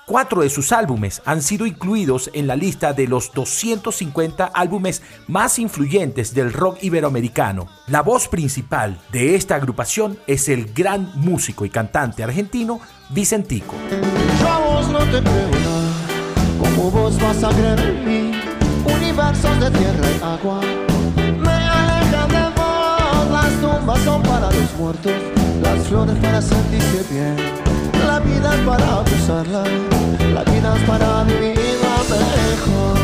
Cuatro 0.06 0.42
de 0.42 0.48
sus 0.48 0.70
álbumes 0.70 1.20
han 1.24 1.42
sido 1.42 1.66
incluidos 1.66 2.30
en 2.34 2.46
la 2.46 2.54
lista 2.54 2.92
de 2.92 3.08
los 3.08 3.32
250 3.32 4.52
álbumes 4.54 5.02
más 5.26 5.58
influyentes 5.58 6.34
del 6.34 6.52
rock 6.52 6.78
iberoamericano. 6.84 7.66
La 7.88 8.02
voz 8.02 8.28
principal 8.28 8.96
de 9.10 9.34
esta 9.34 9.56
agrupación 9.56 10.20
es 10.28 10.48
el 10.48 10.72
gran 10.72 11.10
músico 11.16 11.64
y 11.64 11.68
cantante 11.68 12.22
argentino 12.22 12.80
Vicentico. 13.08 13.74
Universos 18.84 19.60
de 19.60 19.70
tierra 19.70 20.08
y 20.10 20.22
agua, 20.22 20.60
me 21.16 21.50
alejan 21.50 22.28
de 22.28 22.44
vos, 22.56 23.30
las 23.30 23.52
tumbas 23.60 24.00
son 24.00 24.22
para 24.22 24.50
los 24.50 24.74
muertos, 24.78 25.12
las 25.62 25.86
flores 25.86 26.16
para 26.16 26.40
sentirse 26.42 27.04
bien, 27.10 27.36
la 28.06 28.20
vida 28.20 28.54
es 28.54 28.60
para 28.60 28.96
abusarla, 28.96 29.64
la 30.34 30.44
vida 30.44 30.76
es 30.76 30.82
para 30.84 31.24
vivirla 31.24 31.96
mejor. 32.08 32.98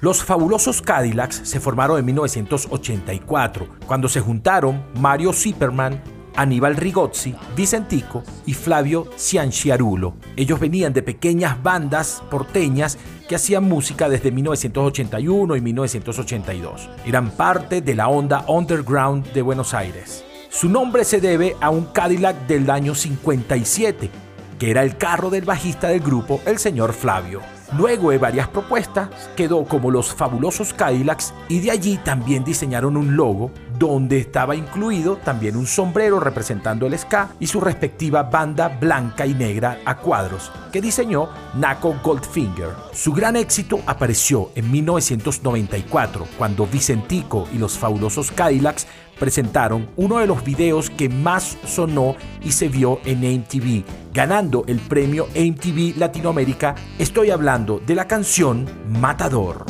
Los 0.00 0.24
fabulosos 0.24 0.82
Cadillacs 0.82 1.42
se 1.44 1.60
formaron 1.60 1.98
en 1.98 2.04
1984, 2.06 3.68
cuando 3.86 4.08
se 4.08 4.20
juntaron 4.20 4.84
Mario 4.98 5.32
Zipperman, 5.32 6.02
Aníbal 6.36 6.76
Rigozzi, 6.76 7.34
Vicentico 7.56 8.22
y 8.46 8.54
Flavio 8.54 9.08
Cianciarulo. 9.16 10.14
Ellos 10.36 10.60
venían 10.60 10.92
de 10.92 11.02
pequeñas 11.02 11.62
bandas 11.62 12.22
porteñas 12.30 12.98
que 13.28 13.36
hacían 13.36 13.64
música 13.64 14.08
desde 14.08 14.30
1981 14.30 15.56
y 15.56 15.60
1982. 15.60 16.90
Eran 17.06 17.30
parte 17.30 17.80
de 17.80 17.94
la 17.94 18.08
onda 18.08 18.44
underground 18.48 19.32
de 19.32 19.42
Buenos 19.42 19.74
Aires. 19.74 20.24
Su 20.50 20.68
nombre 20.68 21.04
se 21.04 21.20
debe 21.20 21.56
a 21.60 21.70
un 21.70 21.86
Cadillac 21.86 22.46
del 22.46 22.68
año 22.70 22.94
57, 22.94 24.10
que 24.58 24.70
era 24.70 24.82
el 24.82 24.98
carro 24.98 25.30
del 25.30 25.46
bajista 25.46 25.88
del 25.88 26.00
grupo, 26.00 26.40
el 26.44 26.58
señor 26.58 26.92
Flavio. 26.92 27.40
Luego 27.76 28.10
de 28.10 28.18
varias 28.18 28.48
propuestas, 28.48 29.08
quedó 29.34 29.64
como 29.64 29.90
los 29.90 30.14
fabulosos 30.14 30.74
Cadillacs 30.74 31.32
y 31.48 31.60
de 31.60 31.70
allí 31.70 31.96
también 32.04 32.44
diseñaron 32.44 32.98
un 32.98 33.16
logo 33.16 33.50
donde 33.88 34.18
estaba 34.18 34.54
incluido 34.54 35.16
también 35.16 35.56
un 35.56 35.66
sombrero 35.66 36.20
representando 36.20 36.86
el 36.86 36.96
ska 36.96 37.30
y 37.40 37.48
su 37.48 37.60
respectiva 37.60 38.22
banda 38.22 38.68
blanca 38.68 39.26
y 39.26 39.34
negra 39.34 39.80
a 39.84 39.96
cuadros 39.96 40.52
que 40.72 40.80
diseñó 40.80 41.28
Naco 41.54 41.96
Goldfinger. 42.02 42.70
Su 42.92 43.12
gran 43.12 43.34
éxito 43.34 43.80
apareció 43.86 44.50
en 44.54 44.70
1994 44.70 46.26
cuando 46.38 46.66
Vicentico 46.66 47.48
y 47.52 47.58
los 47.58 47.76
fabulosos 47.76 48.30
Cadillacs 48.30 48.86
presentaron 49.18 49.88
uno 49.96 50.18
de 50.18 50.26
los 50.26 50.44
videos 50.44 50.88
que 50.88 51.08
más 51.08 51.56
sonó 51.66 52.14
y 52.42 52.52
se 52.52 52.68
vio 52.68 53.00
en 53.04 53.20
MTV, 53.20 53.84
ganando 54.12 54.64
el 54.68 54.78
premio 54.78 55.26
MTV 55.34 55.98
Latinoamérica. 55.98 56.76
Estoy 56.98 57.30
hablando 57.30 57.80
de 57.84 57.96
la 57.96 58.06
canción 58.06 58.66
Matador. 58.88 59.66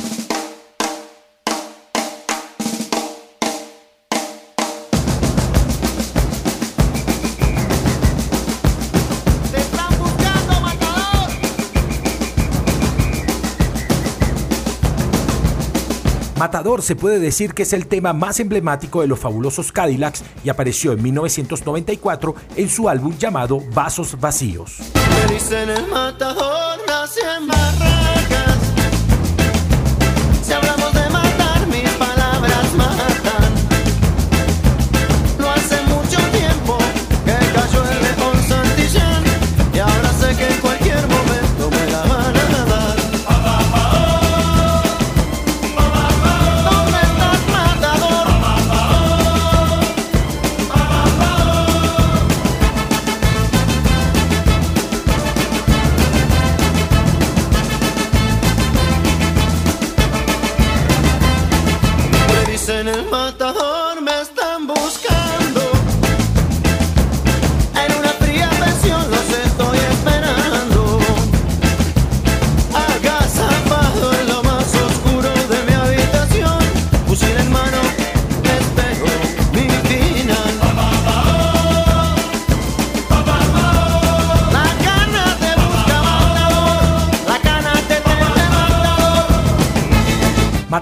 Matador 16.43 16.81
se 16.81 16.97
puede 16.97 17.19
decir 17.19 17.53
que 17.53 17.63
es 17.63 17.71
el 17.71 17.87
tema 17.87 18.11
más 18.11 18.41
emblemático 18.41 18.99
de 18.99 19.07
los 19.07 19.17
fabulosos 19.17 19.71
Cadillacs 19.71 20.21
y 20.43 20.49
apareció 20.49 20.91
en 20.91 21.01
1994 21.01 22.35
en 22.57 22.67
su 22.67 22.89
álbum 22.89 23.17
llamado 23.17 23.61
Vasos 23.73 24.19
Vacíos. 24.19 24.79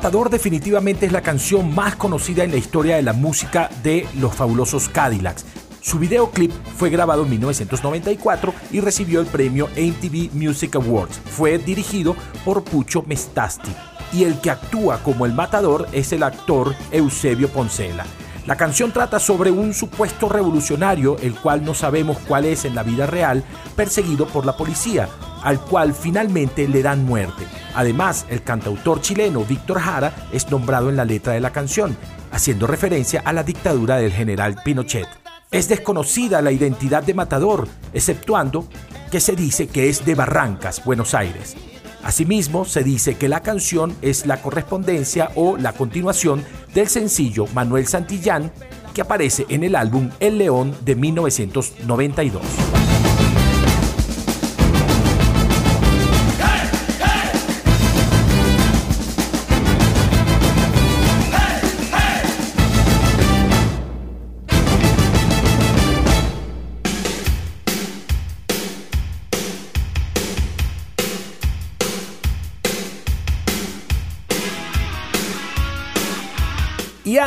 Matador 0.01 0.31
definitivamente 0.31 1.05
es 1.05 1.11
la 1.11 1.21
canción 1.21 1.75
más 1.75 1.95
conocida 1.95 2.43
en 2.43 2.49
la 2.49 2.57
historia 2.57 2.95
de 2.95 3.03
la 3.03 3.13
música 3.13 3.69
de 3.83 4.07
los 4.19 4.33
fabulosos 4.33 4.89
Cadillacs. 4.89 5.45
Su 5.79 5.99
videoclip 5.99 6.51
fue 6.75 6.89
grabado 6.89 7.21
en 7.21 7.29
1994 7.29 8.51
y 8.71 8.79
recibió 8.79 9.21
el 9.21 9.27
premio 9.27 9.67
MTV 9.77 10.33
Music 10.33 10.75
Awards. 10.75 11.19
Fue 11.19 11.59
dirigido 11.59 12.15
por 12.43 12.63
Pucho 12.63 13.03
Mestasti 13.03 13.69
y 14.11 14.23
el 14.23 14.41
que 14.41 14.49
actúa 14.49 15.03
como 15.03 15.27
el 15.27 15.33
matador 15.33 15.87
es 15.91 16.11
el 16.13 16.23
actor 16.23 16.73
Eusebio 16.91 17.49
Poncela. 17.49 18.07
La 18.47 18.55
canción 18.55 18.91
trata 18.91 19.19
sobre 19.19 19.51
un 19.51 19.71
supuesto 19.71 20.27
revolucionario, 20.27 21.15
el 21.19 21.35
cual 21.35 21.63
no 21.63 21.75
sabemos 21.75 22.17
cuál 22.27 22.45
es 22.45 22.65
en 22.65 22.73
la 22.73 22.81
vida 22.81 23.05
real, 23.05 23.43
perseguido 23.75 24.25
por 24.25 24.47
la 24.47 24.57
policía, 24.57 25.07
al 25.41 25.59
cual 25.61 25.93
finalmente 25.93 26.67
le 26.67 26.81
dan 26.81 27.05
muerte. 27.05 27.45
Además, 27.75 28.25
el 28.29 28.43
cantautor 28.43 29.01
chileno 29.01 29.43
Víctor 29.43 29.79
Jara 29.79 30.13
es 30.31 30.49
nombrado 30.49 30.89
en 30.89 30.97
la 30.97 31.05
letra 31.05 31.33
de 31.33 31.39
la 31.39 31.51
canción, 31.51 31.95
haciendo 32.31 32.67
referencia 32.67 33.21
a 33.25 33.33
la 33.33 33.43
dictadura 33.43 33.97
del 33.97 34.11
general 34.11 34.55
Pinochet. 34.63 35.07
Es 35.51 35.67
desconocida 35.67 36.41
la 36.41 36.51
identidad 36.51 37.03
de 37.03 37.13
Matador, 37.13 37.67
exceptuando 37.93 38.67
que 39.11 39.19
se 39.19 39.35
dice 39.35 39.67
que 39.67 39.89
es 39.89 40.05
de 40.05 40.15
Barrancas, 40.15 40.83
Buenos 40.85 41.13
Aires. 41.13 41.55
Asimismo, 42.03 42.65
se 42.65 42.83
dice 42.83 43.15
que 43.15 43.29
la 43.29 43.41
canción 43.41 43.95
es 44.01 44.25
la 44.25 44.41
correspondencia 44.41 45.29
o 45.35 45.57
la 45.57 45.73
continuación 45.73 46.43
del 46.73 46.87
sencillo 46.87 47.45
Manuel 47.53 47.85
Santillán 47.85 48.51
que 48.93 49.01
aparece 49.01 49.45
en 49.49 49.63
el 49.63 49.75
álbum 49.75 50.09
El 50.19 50.37
León 50.37 50.75
de 50.83 50.95
1992. 50.95 52.80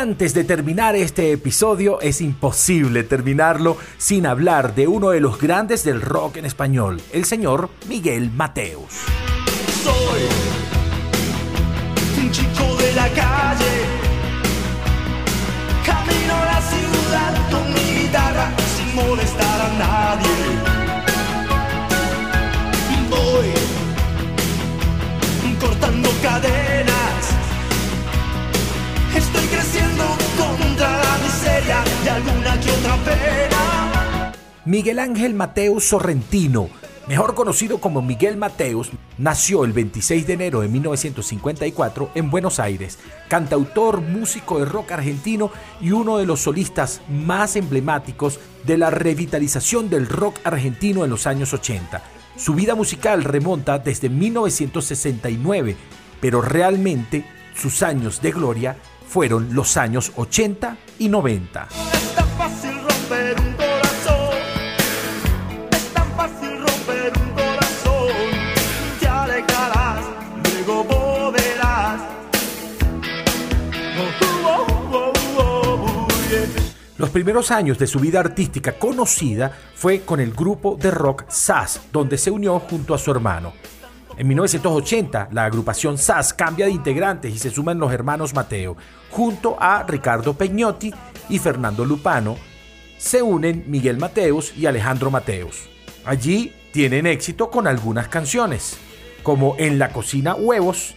Antes 0.05 0.35
de 0.35 0.45
terminar 0.45 0.97
este 0.97 1.33
episodio, 1.33 1.99
es 2.03 2.21
imposible 2.21 3.05
terminarlo 3.05 3.79
sin 3.97 4.27
hablar 4.27 4.75
de 4.75 4.87
uno 4.87 5.09
de 5.09 5.21
los 5.21 5.41
grandes 5.41 5.83
del 5.83 6.03
rock 6.03 6.37
en 6.37 6.45
español, 6.45 7.01
el 7.15 7.25
señor 7.25 7.71
Miguel 7.89 8.31
Mateus. 8.31 9.07
Soy 9.83 10.21
un 12.23 12.31
chico 12.31 12.77
de 12.77 12.93
la 12.93 13.09
calle. 13.09 13.73
Camino 15.87 16.35
a 16.35 16.45
la 16.53 16.61
ciudad 16.61 17.51
con 17.51 17.73
mi 17.73 18.03
guitarra 18.03 18.53
sin 18.77 18.95
molestar 18.95 19.61
a 19.63 19.69
nadie. 19.79 20.37
Voy 23.09 23.55
cortando 25.59 26.11
cadenas. 26.21 26.94
De 32.05 32.11
alguna 32.11 32.55
otra. 32.55 34.33
Miguel 34.65 34.99
Ángel 34.99 35.35
Mateus 35.35 35.85
Sorrentino 35.85 36.69
Mejor 37.07 37.35
conocido 37.35 37.83
como 37.83 38.01
Miguel 38.01 38.39
Mateos, 38.39 38.91
nació 39.19 39.65
el 39.65 39.75
26 39.75 40.27
de 40.27 40.33
enero 40.33 40.63
de 40.63 40.69
1954 40.69 42.13
en 42.15 42.31
Buenos 42.31 42.59
Aires, 42.59 42.99
cantautor, 43.29 44.01
músico 44.01 44.59
de 44.59 44.65
rock 44.65 44.93
argentino 44.93 45.51
y 45.83 45.91
uno 45.91 46.17
de 46.17 46.25
los 46.25 46.41
solistas 46.41 47.03
más 47.11 47.57
emblemáticos 47.57 48.41
de 48.65 48.79
la 48.79 48.89
revitalización 48.89 49.91
del 49.91 50.07
rock 50.09 50.39
argentino 50.45 51.05
en 51.05 51.11
los 51.11 51.27
años 51.27 51.53
80. 51.53 52.03
Su 52.37 52.55
vida 52.55 52.75
musical 52.75 53.23
remonta 53.23 53.79
desde 53.79 54.09
1969, 54.09 55.77
pero 56.23 56.41
realmente 56.41 57.27
sus 57.55 57.83
años 57.83 58.23
de 58.23 58.31
gloria 58.31 58.79
fueron 59.07 59.55
los 59.55 59.77
años 59.77 60.11
80 60.17 60.79
y 60.99 61.09
90. 61.09 61.69
Es 61.93 62.15
tan 62.15 62.29
fácil 62.39 62.75
romper 62.81 63.41
un 63.41 63.53
corazón. 63.55 64.39
Es 65.71 65.93
tan 65.93 66.11
fácil 66.17 66.59
romper 66.59 67.13
un 67.19 67.31
corazón. 67.33 68.13
Te 69.01 69.09
alejarás, 69.09 70.05
luego 70.45 70.85
volverás. 70.85 72.01
Yeah. 76.31 76.75
Los 76.97 77.11
primeros 77.11 77.51
años 77.51 77.77
de 77.79 77.87
su 77.87 77.99
vida 77.99 78.21
artística 78.21 78.79
conocida 78.79 79.51
fue 79.75 80.03
con 80.03 80.21
el 80.21 80.33
grupo 80.33 80.77
de 80.81 80.91
rock 80.91 81.25
SAS, 81.29 81.81
donde 81.93 82.17
se 82.17 82.31
unió 82.31 82.61
junto 82.61 82.95
a 82.95 82.99
su 82.99 83.11
hermano. 83.11 83.53
En 84.17 84.29
1980, 84.29 85.29
la 85.33 85.45
agrupación 85.45 85.99
SAS 85.99 86.33
cambia 86.33 86.67
de 86.67 86.73
integrantes 86.73 87.35
y 87.35 87.39
se 87.39 87.51
suman 87.51 87.79
los 87.79 87.93
hermanos 87.93 88.33
Mateo. 88.33 88.77
Junto 89.11 89.57
a 89.59 89.83
Ricardo 89.83 90.35
Peñotti 90.35 90.95
y 91.29 91.39
Fernando 91.41 91.85
Lupano, 91.85 92.37
se 92.97 93.23
unen 93.23 93.65
Miguel 93.67 93.99
Mateos 93.99 94.57
y 94.57 94.67
Alejandro 94.67 95.11
Mateos. 95.11 95.69
Allí 96.05 96.53
tienen 96.73 97.07
éxito 97.07 97.51
con 97.51 97.67
algunas 97.67 98.09
canciones, 98.09 98.79
como 99.25 99.57
En 99.59 99.79
la 99.81 99.91
cocina 99.93 100.35
huevos, 100.35 100.95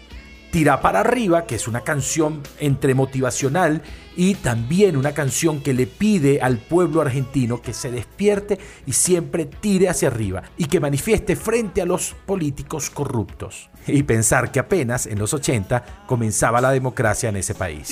Tira 0.51 0.81
para 0.81 1.01
arriba, 1.01 1.45
que 1.45 1.55
es 1.55 1.67
una 1.67 1.81
canción 1.81 2.41
entre 2.59 2.93
motivacional 2.93 3.81
y 4.15 4.35
también 4.35 4.97
una 4.97 5.13
canción 5.13 5.61
que 5.61 5.73
le 5.73 5.85
pide 5.85 6.41
al 6.41 6.57
pueblo 6.57 7.01
argentino 7.01 7.61
que 7.61 7.73
se 7.73 7.91
despierte 7.91 8.57
y 8.85 8.93
siempre 8.93 9.45
tire 9.45 9.89
hacia 9.89 10.07
arriba 10.07 10.43
y 10.57 10.65
que 10.65 10.79
manifieste 10.79 11.35
frente 11.35 11.81
a 11.81 11.85
los 11.85 12.15
políticos 12.25 12.89
corruptos. 12.89 13.69
Y 13.85 14.03
pensar 14.03 14.51
que 14.51 14.59
apenas 14.59 15.05
en 15.05 15.19
los 15.19 15.33
80 15.33 16.05
comenzaba 16.07 16.61
la 16.61 16.71
democracia 16.71 17.29
en 17.29 17.37
ese 17.37 17.53
país. 17.53 17.89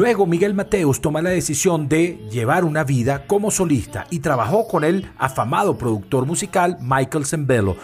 Luego 0.00 0.26
Miguel 0.26 0.54
Mateos 0.54 1.02
toma 1.02 1.20
la 1.20 1.28
decisión 1.28 1.86
de 1.86 2.26
llevar 2.30 2.64
una 2.64 2.84
vida 2.84 3.26
como 3.26 3.50
solista 3.50 4.06
y 4.08 4.20
trabajó 4.20 4.66
con 4.66 4.82
el 4.82 5.12
afamado 5.18 5.76
productor 5.76 6.24
musical 6.24 6.78
Michael 6.80 7.26
Zembello, 7.26 7.76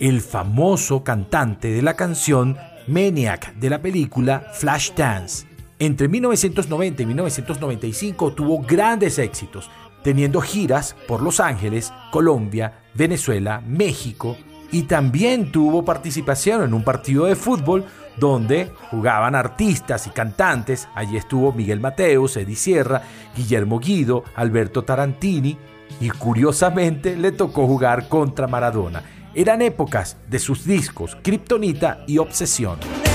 el 0.00 0.22
famoso 0.22 1.04
cantante 1.04 1.70
de 1.70 1.82
la 1.82 1.92
canción 1.92 2.56
Maniac 2.86 3.54
de 3.56 3.68
la 3.68 3.82
película 3.82 4.46
Flashdance. 4.54 5.46
Entre 5.78 6.08
1990 6.08 7.02
y 7.02 7.04
1995 7.04 8.32
tuvo 8.32 8.62
grandes 8.62 9.18
éxitos, 9.18 9.68
teniendo 10.02 10.40
giras 10.40 10.96
por 11.06 11.22
Los 11.22 11.38
Ángeles, 11.38 11.92
Colombia, 12.10 12.80
Venezuela, 12.94 13.60
México 13.66 14.38
y 14.72 14.84
también 14.84 15.52
tuvo 15.52 15.84
participación 15.84 16.62
en 16.62 16.72
un 16.72 16.82
partido 16.82 17.26
de 17.26 17.36
fútbol 17.36 17.84
donde 18.18 18.72
jugaban 18.90 19.34
artistas 19.34 20.06
y 20.06 20.10
cantantes. 20.10 20.88
Allí 20.94 21.16
estuvo 21.16 21.52
Miguel 21.52 21.80
Mateos, 21.80 22.36
Eddie 22.36 22.56
Sierra, 22.56 23.02
Guillermo 23.36 23.78
Guido, 23.78 24.24
Alberto 24.34 24.84
Tarantini 24.84 25.56
y 26.00 26.10
curiosamente 26.10 27.16
le 27.16 27.32
tocó 27.32 27.66
jugar 27.66 28.08
contra 28.08 28.46
Maradona. 28.46 29.02
Eran 29.34 29.62
épocas 29.62 30.16
de 30.28 30.38
sus 30.38 30.64
discos 30.64 31.16
Kryptonita 31.22 32.04
y 32.06 32.18
Obsesión. 32.18 33.07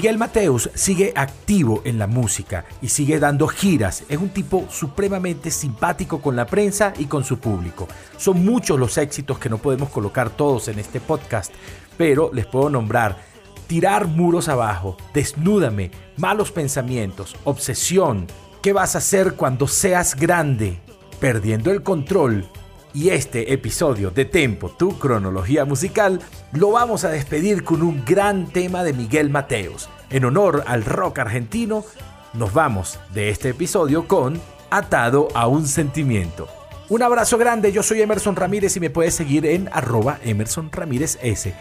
Miguel 0.00 0.16
Mateos 0.16 0.70
sigue 0.72 1.12
activo 1.14 1.82
en 1.84 1.98
la 1.98 2.06
música 2.06 2.64
y 2.80 2.88
sigue 2.88 3.20
dando 3.20 3.46
giras. 3.48 4.04
Es 4.08 4.16
un 4.16 4.30
tipo 4.30 4.64
supremamente 4.70 5.50
simpático 5.50 6.22
con 6.22 6.36
la 6.36 6.46
prensa 6.46 6.94
y 6.96 7.04
con 7.04 7.22
su 7.22 7.38
público. 7.38 7.86
Son 8.16 8.42
muchos 8.42 8.80
los 8.80 8.96
éxitos 8.96 9.38
que 9.38 9.50
no 9.50 9.58
podemos 9.58 9.90
colocar 9.90 10.30
todos 10.30 10.68
en 10.68 10.78
este 10.78 11.00
podcast, 11.00 11.52
pero 11.98 12.30
les 12.32 12.46
puedo 12.46 12.70
nombrar 12.70 13.18
Tirar 13.66 14.06
muros 14.06 14.48
abajo, 14.48 14.96
Desnúdame, 15.12 15.90
Malos 16.16 16.50
pensamientos, 16.50 17.36
Obsesión, 17.44 18.26
¿Qué 18.62 18.72
vas 18.72 18.94
a 18.94 18.98
hacer 18.98 19.34
cuando 19.34 19.68
seas 19.68 20.16
grande? 20.16 20.80
Perdiendo 21.20 21.72
el 21.72 21.82
control. 21.82 22.48
Y 22.92 23.10
este 23.10 23.52
episodio 23.52 24.10
de 24.10 24.24
Tempo, 24.24 24.68
tu 24.68 24.98
cronología 24.98 25.64
musical, 25.64 26.20
lo 26.52 26.72
vamos 26.72 27.04
a 27.04 27.10
despedir 27.10 27.62
con 27.62 27.82
un 27.82 28.04
gran 28.04 28.48
tema 28.48 28.82
de 28.82 28.92
Miguel 28.92 29.30
Mateos. 29.30 29.88
En 30.10 30.24
honor 30.24 30.64
al 30.66 30.84
rock 30.84 31.20
argentino, 31.20 31.84
nos 32.32 32.52
vamos 32.52 32.98
de 33.14 33.30
este 33.30 33.50
episodio 33.50 34.08
con 34.08 34.40
Atado 34.70 35.28
a 35.34 35.46
un 35.46 35.68
sentimiento. 35.68 36.48
Un 36.88 37.04
abrazo 37.04 37.38
grande, 37.38 37.70
yo 37.70 37.84
soy 37.84 38.02
Emerson 38.02 38.34
Ramírez 38.34 38.76
y 38.76 38.80
me 38.80 38.90
puedes 38.90 39.14
seguir 39.14 39.46
en 39.46 39.68
arroba 39.72 40.18
Emerson 40.24 40.72
Ramírez 40.72 41.16
S. 41.22 41.54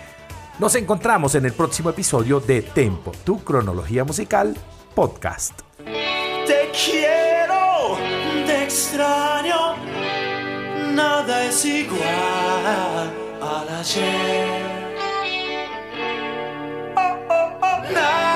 Nos 0.58 0.74
encontramos 0.74 1.36
en 1.36 1.46
el 1.46 1.54
próximo 1.54 1.92
episodio 1.92 2.40
de 2.40 2.64
Tempo, 2.64 3.12
tu 3.24 3.44
cronología 3.44 4.04
musical 4.04 4.56
podcast. 4.96 5.62
te 6.48 6.72
quiero, 6.74 7.98
te 8.48 8.64
extraño. 8.64 9.69
nada 11.00 11.46
es 11.46 11.66
igual 11.66 13.08
al 13.42 13.68
ayer. 13.80 14.64
Oh, 16.96 17.16
oh, 17.30 17.50
oh, 17.62 17.78
nada. 17.94 18.29